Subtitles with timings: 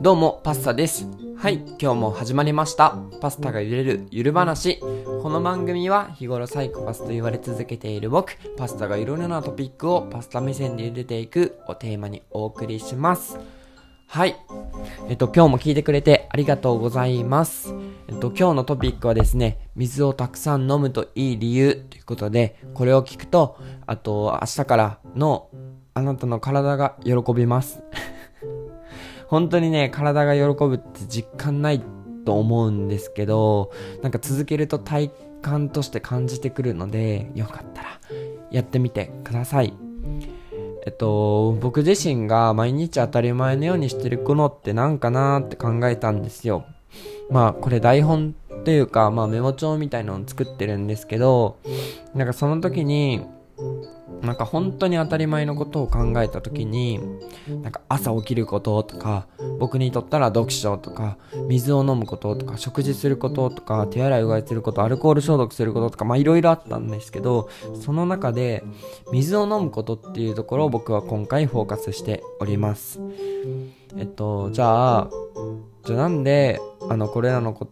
[0.00, 1.06] どうも、パスタです。
[1.36, 2.96] はい、今日も始まりました。
[3.20, 4.78] パスタが揺れるゆる話。
[4.78, 13.38] この番組は日頃サイコパスと言われ続けている僕、パスタがいろいろなトピックをパスタ目線で茹でていくをテーマにお送りします。
[14.06, 14.36] はい。
[15.08, 17.74] えっと、今日も聞いてくれてありがとうございます。
[18.08, 25.48] えっと、今日のトピックはですね、水をたくさん飲むといい理由ということで、これを聞くと、あと、明日からの
[25.94, 27.82] あなたの体が喜びます。
[29.28, 31.82] 本当にね、体が喜ぶって実感ない
[32.24, 33.70] と思うんですけど、
[34.02, 35.10] なんか続けると体
[35.42, 37.88] 感として感じてくるので、よかったら
[38.50, 39.72] やってみてください。
[40.86, 46.64] えっと、僕自身が毎日当たり前のようにしてることって何かなって考えたんですよ。
[47.30, 51.58] まあ、これ台本というか、まあメモ帳みたいなのを作ってるんですけど、
[52.14, 53.22] なんかその時に、
[54.22, 57.00] なんか本当に当たり前のことを考えた時に、
[57.62, 59.26] なんか朝起きることとか、
[59.58, 67.48] 僕にとったら読書とか、水を飲むこととか、食事することとか、手洗いうがいすること、アルコール消毒することとか、まあいろいろあったんですけど、
[67.80, 68.64] その中で、
[69.12, 73.00] 水を飲むことっていうところを僕は今回フォーカスしております。
[73.96, 75.10] えっと、じゃあ、
[75.84, 77.68] じゃあなんで、あの、これらのこ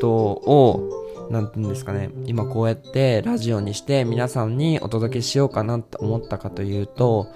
[0.00, 7.28] とを、何て言うんですかね、今こうやってラジオにして皆さんにお届けしようかなって思ったかというと、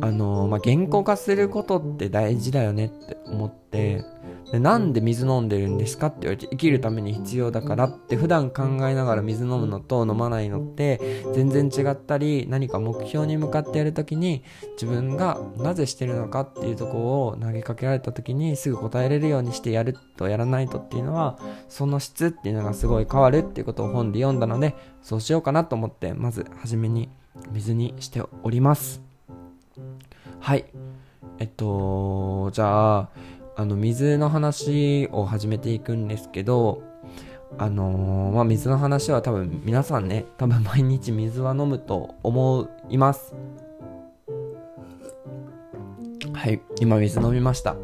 [0.00, 4.04] あの、まあ、言語化することって大事だよねって思って、
[4.52, 21.38] でなんで水飲んでるんですかって言われて生きるために必要だからって普段考えながら水飲むのと飲まないのって全然違ったり何か目標に向かってやるときに自分がなぜしてるのかっていうとこを投げかけられたときにすぐ答えれるようにしてやるとやらないとっていうのは
[21.68, 27.08] その質っていうのがすごい変わるっていうことを本で読んだのでそうしようかなと思ってまず初めに
[27.50, 29.02] 水にしております。
[30.40, 30.66] はい。
[31.38, 33.08] えっとじゃあ
[33.58, 36.82] あの水の話を始めていくんですけど
[37.56, 43.34] あのー、まあ、水の話は多分皆さんね多分毎日水は飲むと思います。
[46.34, 47.76] はい今水飲みました。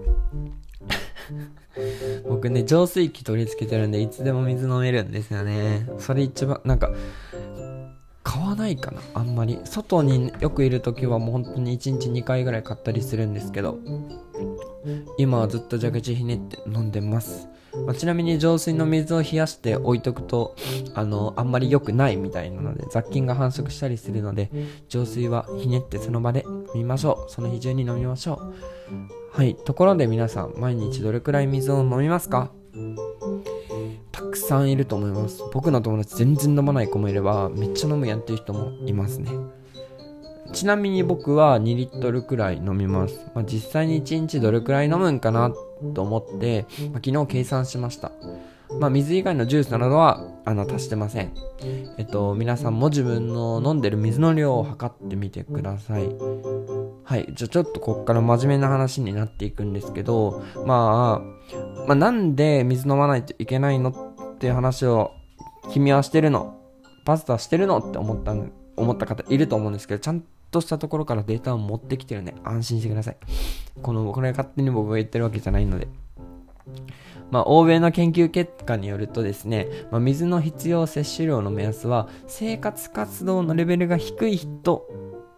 [2.28, 5.88] 僕ね浄水器取り付けてるんでいつでも水飲めるんですよね。
[5.98, 6.90] それ一番なんか
[8.22, 9.58] 買わないかなあんまり。
[9.64, 13.78] 外によくいる時はもう本当に1日2回ぐらい買ったりするんですけど。
[15.18, 17.48] 今はずっと蛇口ひねって飲んでます。
[17.86, 20.54] まあ、ちなみに浄水の水を冷やして置いとくと、
[20.94, 24.50] あの、あんまり良くないみたいなので、雑菌が繁殖したりするので、
[24.88, 27.30] 浄水はひねってその場で飲みましょう。
[27.32, 28.54] その日中に飲みましょう。
[29.32, 29.54] はい。
[29.54, 32.50] ところで皆さん、毎日どれくらい水を飲みますか？
[34.10, 35.42] たくさんいると思います。
[35.54, 39.30] 僕の友達全然飲まない子もいれば、めっちゃ飲むやんっていう人もいますね。
[40.52, 43.26] ちなみに僕は2リットルくらい飲みます。
[43.34, 45.52] まあ、実際に1日どれくらい飲むんかな
[45.94, 48.12] と思って、まあ、昨日計算しました。
[48.80, 51.32] まあ、水以外のジュースなどは、あの、足してません。
[51.98, 56.08] えっと、皆さんも自分の飲んでる水の量を測ってみてください。
[57.04, 57.26] はい。
[57.34, 65.10] じゃあちょっとこっから真面目な話になっていくんですけど、まあ、まあ、なんで水飲まないといけないのっていう話を、
[65.70, 66.58] 君はしてるの？
[67.04, 68.34] パスタしてるのって思った、
[68.76, 73.16] 思った方いると思うんですけど、ちゃんとしたところからデータを持ってきてるんで、安心してください。
[73.82, 75.88] この、これ勝手に僕が言ってるわけじゃないので。
[77.32, 84.86] まあ、欧米の研究結果によるとですね、まあ、水の必要摂取量の目安は、生活活動のレベルが低い人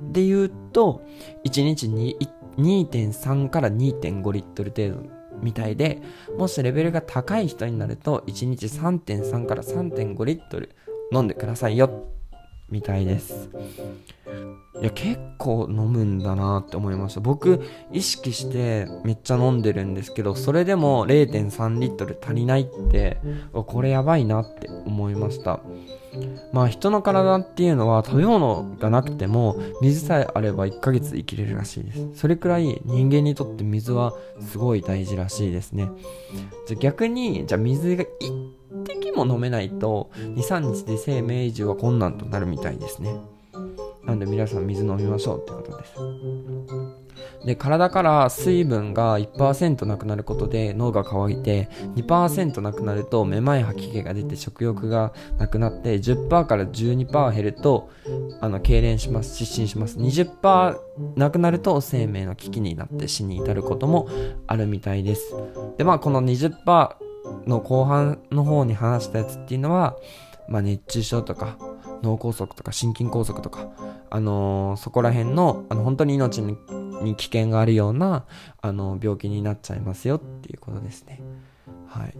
[0.00, 1.02] で言うと、
[1.44, 5.08] 1日2.3から2.5リットル程度
[5.40, 6.02] みたいで、
[6.36, 10.74] もしレベルが高い人になると、1日3.3から3.5リットル
[11.12, 12.08] 飲んでくださいよ
[12.70, 13.50] みたいです。
[14.80, 17.20] いや、結構飲むんだなって思いました。
[17.20, 17.60] 僕、
[17.92, 23.18] 意識してめっちゃ飲んでるんですけど、それでも0.3リットル足りないって、
[23.52, 25.60] これやばいなって思いました。
[26.52, 32.08] まあ人の体っていうのは食べ物がなくても水さえあれば1ヶ月生きれるらしいです。
[32.14, 35.88] それくらい人間にとって水はすごい大事らしいですね。
[36.66, 38.04] じゃ逆に、じゃあ水が
[38.84, 43.16] 滴も飲めないと2、3日で生命維持は困難となるみたいですね。
[44.04, 45.94] なんで皆さん水飲みましょうってことです。
[47.44, 57.90] で、体から水分が1%なくなることで脳が渇いて、2%なくなるとめまい吐き気が出て食欲がなくなって、10%から12%減ると、
[58.40, 59.98] あの、痙攣します、失神します。
[59.98, 60.76] 20%
[61.16, 64.08] なくなると生命の危機になって死に至ることも
[64.46, 65.34] あるみたいです。
[65.76, 67.03] で、まあ、この20%
[67.46, 69.96] の後半の方に話したやつっていうのは、
[70.48, 71.56] まあ、熱中症とか
[72.02, 73.68] 脳梗塞とか心筋梗塞とか、
[74.10, 76.56] あのー、そこら辺のあの本当に命に
[77.02, 78.24] に危険があるような
[78.60, 81.20] あの病気になっちゃいますよっていうことですね。
[81.88, 82.14] はい。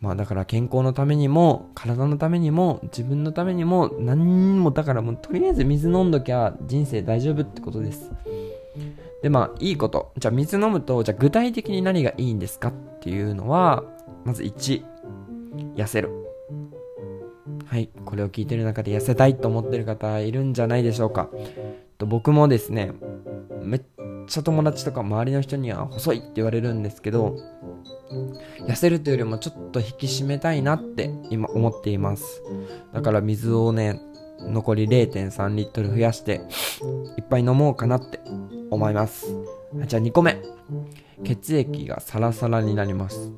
[0.00, 8.10] まあだから健康のためにも体のためにも自分のためにも何もだからもうとりあえず水飲んどきゃ人生大丈夫ってことです。
[9.22, 10.12] でまあいいこと。
[10.18, 13.84] じゃあ水飲むとじゃあ具体的に何がいいんですかっていうのは
[14.24, 14.84] まず1
[15.76, 16.10] 痩せる。
[17.64, 17.88] はい。
[18.04, 21.30] これを聞いてる中で痩せたいと思ってる方いるんじゃないでしょうか。
[21.98, 22.92] と僕もですね
[23.62, 23.82] めっ
[24.26, 27.36] ちゃ友達とか周りの人には細いって言われるんですけど
[28.66, 32.42] 痩せるというよりもちょっと引き締めたいなって今思っています。
[32.92, 34.00] だから水をね
[34.40, 36.42] 残り0.3リットル増やして
[37.16, 38.20] いっぱい飲もうかなって
[38.70, 39.26] 思います。
[39.86, 40.42] じゃあ2個目。
[41.24, 43.32] 血液がサラサラになります。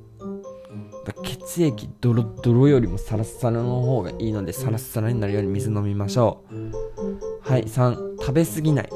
[1.22, 6.54] 血液ドロドロよりもサラサラの方がいいのでサラサラになるように水飲みましょう。
[7.40, 8.90] はい3食べ過ぎない。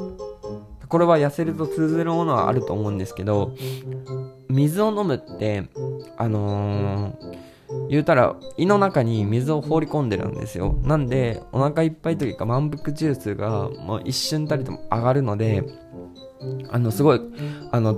[0.89, 3.55] これは痩せると通ずるものはあると思うんですけど
[4.51, 5.65] 水を飲むって
[6.23, 10.79] あのー、言うたら胃の中に水を放り込んでるんですよ。
[10.83, 15.65] なんでお腹いっぱいというか満腹ジュースがもう一瞬たりとも上がるので
[16.71, 17.21] あのすごい
[17.73, 17.97] あの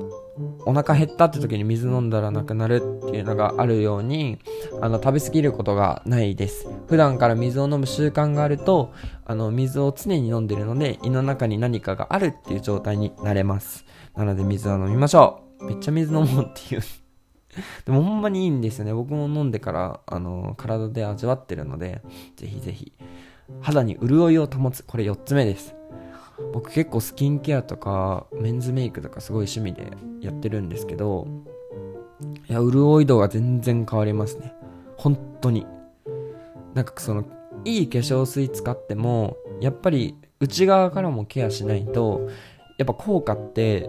[0.64, 4.38] お腹減ったって時に水飲んだらなくなるっていうのがあるように
[4.80, 6.66] あの食べ過ぎることがないです。
[6.86, 8.92] 普段から水を飲む習慣があると
[9.26, 13.84] あの水を常に飲んでるので胃の中に何かがあるっていう状態になれます。
[14.16, 15.66] なので水を飲みましょう。
[15.66, 16.82] めっちゃ水飲もうっていう。
[17.84, 18.94] でもほんまにいいんですよね。
[18.94, 22.02] 僕も飲んでからあの体で味わってるので
[22.36, 22.92] ぜひぜひ。
[23.60, 24.84] 肌に潤いを保つ。
[24.84, 25.74] これ4つ目です。
[26.52, 31.28] 僕結構スキンケアとかメンズメイクとかすごい趣味でやってるんですけど
[32.48, 34.52] いや潤い度が全然変わりますね。
[34.96, 35.66] 本当に。
[36.74, 37.24] なんかその
[37.64, 42.28] いい化粧水使ってもやっぱり内側からもケアしないと
[42.78, 43.88] やっぱ効果って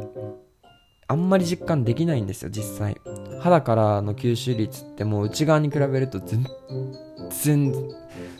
[1.07, 2.97] あんまり実感できないんですよ実際
[3.41, 6.45] 肌からの吸収率ってもう内側に比べると全
[7.29, 7.73] 然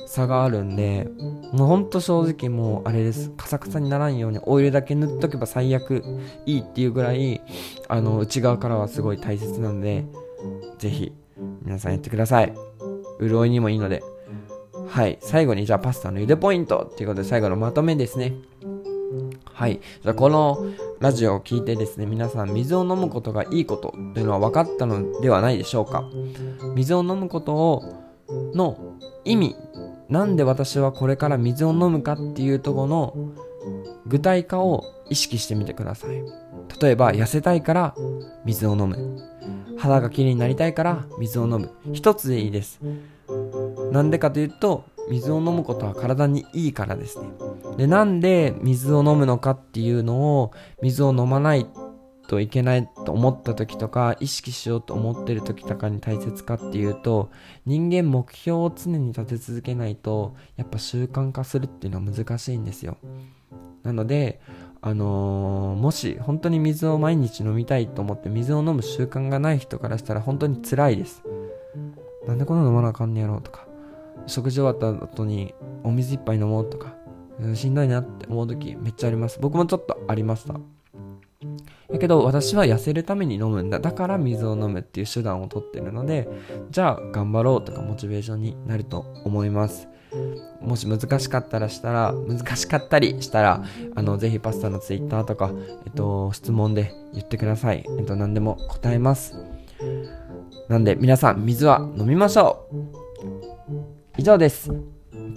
[0.08, 1.08] 差があるんで、
[1.52, 3.32] もうほんと正直もうあれです。
[3.36, 6.04] カサカサにならんようにオイルだけ塗っとけば最悪
[6.46, 7.42] いいっていうぐらい、
[7.90, 10.06] あの、内側からはすごい大切なので、
[10.78, 11.12] ぜひ
[11.64, 12.54] 皆さんやってください。
[13.20, 14.04] 潤いにもいいので。
[14.88, 15.18] はい。
[15.22, 18.34] 最後にじゃあパスタの茹でポイントっていうことで最後のまとめですね。
[19.44, 19.82] はい。
[20.04, 20.66] じゃあこの
[21.06, 26.04] ラジオを聞いてですね、皆さん水を飲むことがいいことというのは分かったのではないでしょうか。
[26.74, 27.84] 水を飲むことを
[28.56, 29.56] の意味
[30.10, 33.14] なんで私はこれから水を飲むかっていうところの
[34.08, 36.24] 具体化を意識してみてください。
[36.82, 37.96] 例えば痩せたいから
[38.44, 38.98] 水を飲む。
[39.78, 41.70] 肌がきれいになりたいから水を飲む。
[41.94, 42.80] 一つでいいです。
[43.92, 47.28] なんでかというと水を飲むことは体にいいからですね。
[47.78, 51.68] でなんで水を飲むのかっていうのを水を飲まない
[52.28, 57.30] といけないと思った時とか意識しようと思ってる時とかに大切かっていうと
[57.66, 62.98] 人間目標を常に立て続けないとやっぱ習慣化するっていうのは難しいんですよ。
[63.84, 64.42] なので
[64.82, 71.24] あのー、もし本当に水を毎日飲みたいと思って水を飲む習慣がない人からしたら本当に辛いです。
[72.28, 73.66] なんでこんな飲まなあかんねやろうとか。
[74.28, 76.96] 食事終わった後にお水一杯飲もうとか
[77.54, 80.56] しんどいなって思う時めっちゃあります僕もちょっとありました
[81.92, 83.80] だけど私は痩せるために飲むんだ。
[83.80, 86.28] だから水を飲むっていう手段をとってるので、
[86.72, 89.88] じゃあ頑張ろうとかモチベーションになると思います。
[90.62, 93.64] もし難しかったらしたら、難しかったりしたら、
[93.96, 95.52] あの、ぜひパスタのツイッターとか、
[95.86, 97.86] えっと、質問で言ってください。
[98.00, 99.38] えっと、何でも答えます。
[100.70, 102.95] なんで、皆さん、水は飲みましょう
[104.26, 104.72] 上です。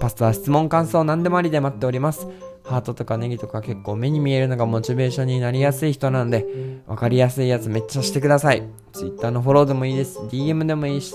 [0.00, 2.26] パスタは質問、感想、何でもありで待っております。
[2.64, 6.46] ハートとかネギとか結構目に見えるのがモチベーションになりやすい人なんで、
[6.86, 8.62] わかりやすいやつめっちゃしてください。
[8.92, 10.18] Twitter のフォローでもいいです。
[10.20, 11.14] DM でもいいし、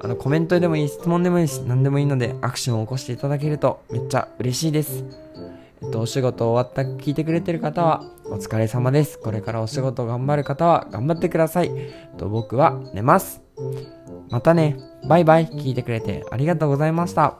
[0.00, 5.04] あのコメントでもいい、質問でもいいし、何でもいいのでアクションを起こしていただけるとめっちゃ嬉しいです。
[5.82, 9.20] えっと、お仕事終わった聞いてくれてる方はお疲れ様です。
[9.20, 11.70] これからお仕事頑張る方は頑張ってください。
[11.72, 13.42] えっと、僕は寝ます。
[14.30, 14.76] またね。
[15.08, 15.46] バイバイ。
[15.46, 17.38] 聞いてくれてありがとうございました。